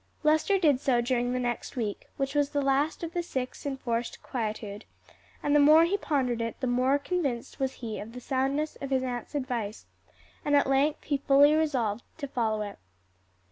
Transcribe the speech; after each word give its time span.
Lester 0.23 0.57
did 0.57 0.79
so 0.79 0.99
during 0.99 1.31
the 1.31 1.37
next 1.39 1.75
week, 1.75 2.07
which 2.17 2.33
was 2.33 2.49
the 2.49 2.61
last 2.63 3.03
of 3.03 3.13
the 3.13 3.21
six 3.21 3.67
of 3.67 3.73
enforced 3.73 4.23
quietude, 4.23 4.83
and 5.43 5.55
the 5.55 5.59
more 5.59 5.83
he 5.83 5.95
pondered 5.95 6.41
it, 6.41 6.59
the 6.59 6.65
more 6.65 6.97
convinced 6.97 7.59
was 7.59 7.73
he 7.73 7.99
of 7.99 8.13
the 8.13 8.19
soundness 8.19 8.75
of 8.77 8.89
his 8.89 9.03
aunt's 9.03 9.35
advice, 9.35 9.85
and 10.43 10.55
at 10.55 10.65
length 10.65 11.03
he 11.03 11.17
fully 11.17 11.53
resolved 11.53 12.01
to 12.17 12.27
follow 12.27 12.63
it. 12.63 12.79